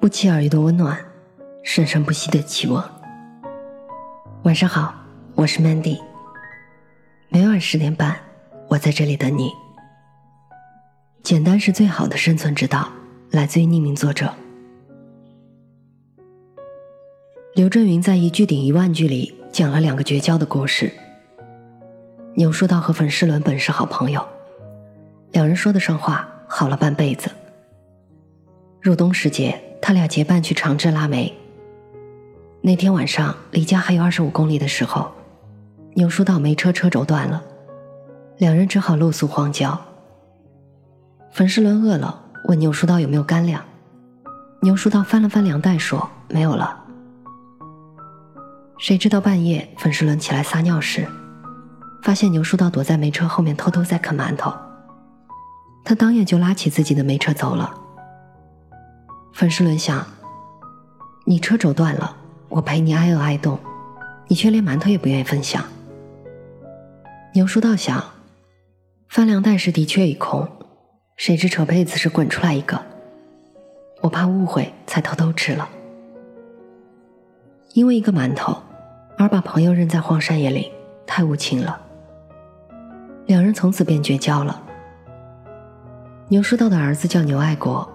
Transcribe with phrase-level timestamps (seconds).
[0.00, 0.98] 不期而遇的温暖，
[1.62, 2.82] 生生不息的期望。
[4.44, 4.94] 晚上好，
[5.34, 6.00] 我是 Mandy。
[7.28, 8.16] 每晚十点半，
[8.66, 9.50] 我在这里等你。
[11.22, 12.88] 简单是最好的生存之道，
[13.30, 14.32] 来自于匿名作者
[17.54, 20.90] 刘震云在《一句顶一万句》里讲了两个绝交的故事。
[22.36, 24.26] 牛书道和粉世伦本是好朋友，
[25.32, 27.30] 两人说得上话，好了半辈子。
[28.80, 29.62] 入冬时节。
[29.82, 31.36] 他俩结伴去长治拉煤。
[32.62, 35.10] 那天晚上离家还有二十五公里的时候，
[35.94, 37.42] 牛叔道煤车车轴断了，
[38.38, 39.78] 两人只好露宿荒郊。
[41.32, 43.62] 粉世伦饿了，问牛叔道有没有干粮。
[44.60, 46.76] 牛叔道翻了翻粮袋，说没有了。
[48.78, 51.06] 谁知道半夜粉世伦起来撒尿时，
[52.02, 54.52] 发现牛叔道躲在煤车后面偷偷在啃馒头，
[55.82, 57.79] 他当夜就拉起自己的煤车走了。
[59.32, 60.04] 粉世伦想
[61.24, 62.16] ：“你车轴断了，
[62.48, 63.58] 我陪你挨饿挨冻，
[64.28, 65.64] 你却连馒头也不愿意分享。”
[67.32, 68.04] 牛叔道想
[69.08, 70.46] ：“翻粮袋时的确已空，
[71.16, 72.80] 谁知扯被子时滚出来一个，
[74.02, 75.68] 我怕误会，才偷偷吃了。
[77.72, 78.56] 因为一个馒头，
[79.16, 80.70] 而把朋友扔在荒山野岭，
[81.06, 81.80] 太无情了。
[83.26, 84.60] 两人从此便绝交了。
[86.28, 87.88] 牛叔道的儿子叫牛爱国。”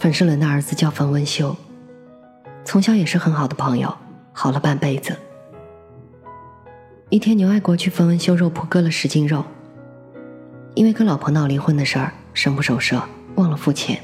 [0.00, 1.54] 粉世伦的儿子叫冯文修，
[2.64, 3.94] 从小也是很好的朋友，
[4.32, 5.14] 好了半辈子。
[7.10, 9.44] 一天，牛爱国去冯文修肉铺割了十斤肉，
[10.74, 13.02] 因为跟老婆闹离婚的事儿，神不守舍，
[13.34, 14.00] 忘了付钱。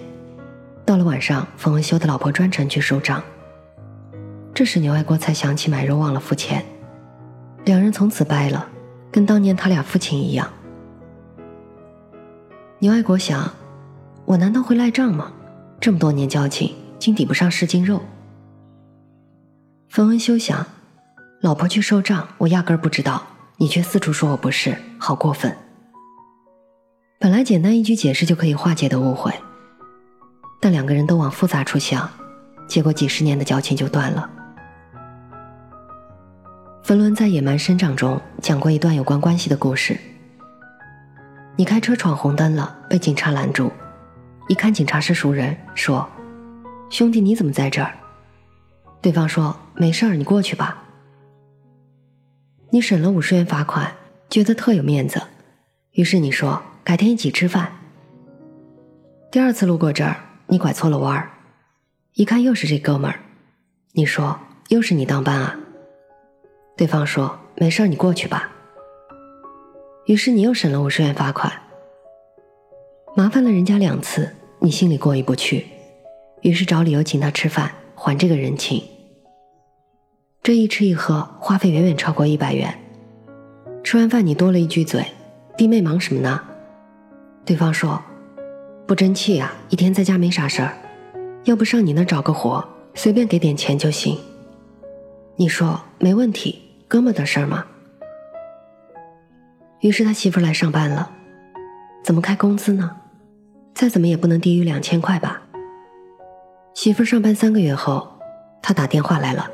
[0.84, 3.22] 到了晚上，冯文修的老婆专程去收账，
[4.52, 6.62] 这时牛爱国才想起买肉忘了付钱，
[7.64, 8.68] 两人从此掰了，
[9.10, 10.46] 跟当年他俩父亲一样。
[12.80, 13.50] 牛爱国想，
[14.26, 15.32] 我难道会赖账吗？
[15.80, 18.00] 这么多年交情，竟抵不上十斤肉。
[19.88, 20.66] 冯文修想，
[21.40, 23.22] 老婆去收账，我压根儿不知道，
[23.56, 25.56] 你却四处说我不是，好过分。
[27.18, 29.32] 本来简单一句解释就可以化解的误会，
[30.60, 32.08] 但两个人都往复杂处想，
[32.66, 34.28] 结果几十年的交情就断了。
[36.82, 39.98] 冯仑在《野蛮生长》中讲过一段有关关系的故事：
[41.56, 43.72] 你开车闯红灯了，被警察拦住。
[44.48, 46.08] 一看警察是熟人，说
[46.88, 47.92] ：“兄弟，你怎么在这儿？”
[49.02, 50.84] 对方说：“没事儿，你过去吧。”
[52.70, 53.92] 你省了五十元罚款，
[54.28, 55.20] 觉得特有面子，
[55.92, 57.72] 于是你说：“改天一起吃饭。”
[59.32, 61.30] 第二次路过这儿，你拐错了弯儿，
[62.14, 63.18] 一看又是这哥们儿，
[63.92, 64.38] 你说
[64.70, 65.58] ：“又是你当班啊？”
[66.76, 68.48] 对方说：“没事儿，你过去吧。”
[70.06, 71.52] 于是你又省了五十元罚款。
[73.18, 75.64] 麻烦了人家两次，你心里过意不去，
[76.42, 78.84] 于是找理由请他吃饭，还这个人情。
[80.42, 82.78] 这一吃一喝，花费远远超过一百元。
[83.82, 85.02] 吃完饭，你多了一句嘴
[85.56, 86.38] ：“弟妹忙什么呢？”
[87.46, 88.02] 对方说
[88.86, 90.76] ：“不争气呀，一天在家没啥事儿，
[91.44, 92.62] 要不上你那找个活，
[92.92, 94.18] 随便给点钱就行。”
[95.36, 97.64] 你说：“没问题，哥们的事儿嘛。”
[99.80, 101.10] 于是他媳妇来上班了，
[102.04, 102.94] 怎么开工资呢？
[103.76, 105.42] 再怎么也不能低于两千块吧。
[106.72, 108.08] 媳妇上班三个月后，
[108.62, 109.50] 他打电话来了：“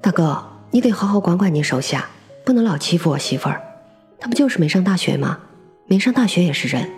[0.00, 0.40] 大哥，
[0.70, 2.06] 你得好好管管你手下，
[2.44, 3.60] 不能老欺负我媳妇儿。
[4.20, 5.40] 她不就是没上大学吗？
[5.86, 6.88] 没上大学也是人。”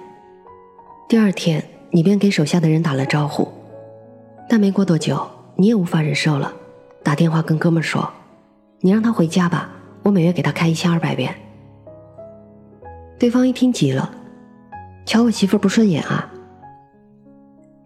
[1.09, 3.51] 第二天，你便给手下的人打了招呼，
[4.47, 6.53] 但没过多久，你也无法忍受了，
[7.03, 8.13] 打电话跟哥们说
[8.81, 9.71] ：“你让他回家吧，
[10.03, 11.35] 我每月给他开一千二百元。”
[13.19, 14.16] 对方一听急了。
[15.07, 16.29] 瞧我媳妇不顺眼啊！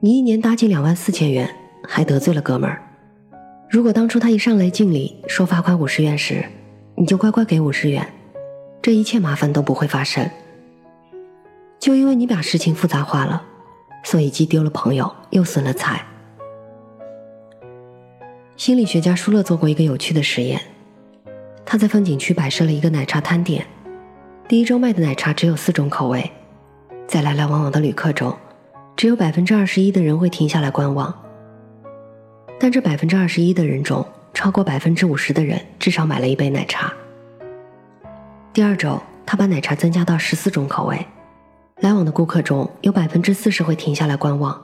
[0.00, 1.54] 你一年搭进两万四千元，
[1.86, 2.82] 还得罪了哥们儿。
[3.68, 6.42] 如果当初他一上来敬礼说罚款五十元时，
[6.96, 8.10] 你就乖乖给五十元，
[8.80, 10.28] 这一切麻烦都不会发生。
[11.78, 13.42] 就因为你把事情复杂化了，
[14.02, 16.02] 所以既丢了朋友，又损了财。
[18.56, 20.58] 心理学家舒勒做过一个有趣的实验，
[21.66, 23.66] 他在风景区摆设了一个奶茶摊点，
[24.48, 26.30] 第一周卖的奶茶只有四种口味。
[27.10, 28.32] 在来来往往的旅客中，
[28.96, 31.12] 只有百分之二十一的人会停下来观望。
[32.56, 36.92] 但这百分之二十一的人中，超过百分之五十的人至少买了一杯奶茶。
[38.52, 41.04] 第二周，他把奶茶增加到十四种口味，
[41.80, 44.56] 来往的顾客中有百分之四十会停下来观望，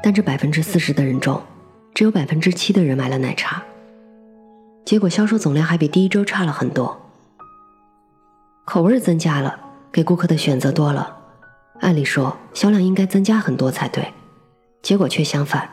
[0.00, 1.42] 但这百分之四十的人中，
[1.92, 3.60] 只有百分之七的人买了奶茶。
[4.84, 6.96] 结果销售总量还比第一周差了很多。
[8.64, 9.58] 口味增加了，
[9.90, 11.16] 给顾客的选择多了。
[11.80, 14.12] 按理说销量应该增加很多才对，
[14.82, 15.68] 结果却相反。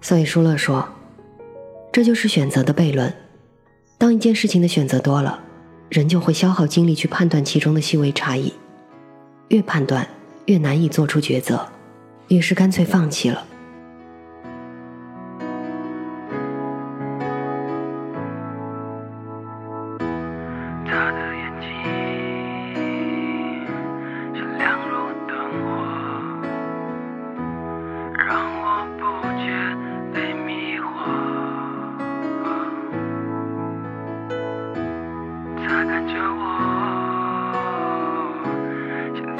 [0.00, 0.88] 所以舒勒说，
[1.92, 3.12] 这就是选择的悖论。
[3.98, 5.40] 当一件事情的选择多了，
[5.88, 8.52] 人就会消耗精力去判断其中的细微差异，
[9.48, 10.06] 越判断
[10.46, 11.66] 越难以做出抉择，
[12.28, 13.44] 于是干脆放弃了。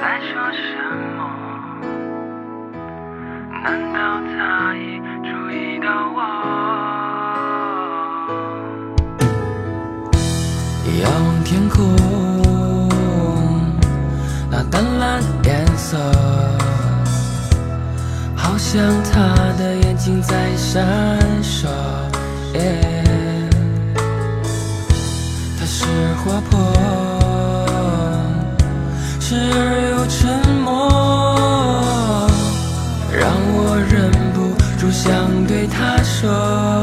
[0.00, 0.60] 在说什
[1.16, 1.18] 么？
[3.50, 3.98] 难道
[4.30, 6.20] 他已注意到我？
[11.02, 11.76] 仰望天空，
[14.48, 15.98] 那淡蓝颜色，
[18.36, 18.80] 好像
[19.12, 20.86] 他的眼睛在闪
[21.42, 21.66] 烁。
[22.54, 23.50] Yeah,
[25.58, 25.84] 他是
[26.24, 27.07] 活泼。
[29.28, 32.26] 时而又沉默，
[33.12, 35.06] 让我忍不住想
[35.46, 36.77] 对他说。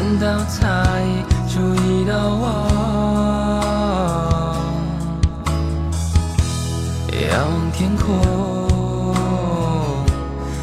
[0.00, 0.26] 难道
[0.60, 2.44] 他已注意到我？
[7.10, 8.06] 仰望天空，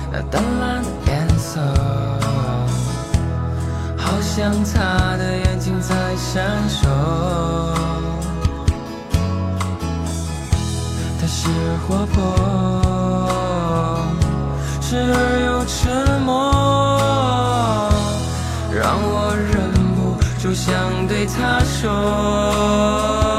[0.09, 1.59] 那淡蓝的颜色，
[3.97, 6.87] 好像他的眼睛在闪烁。
[11.19, 11.49] 他是
[11.85, 12.23] 活泼，
[20.65, 23.34] 想对他说。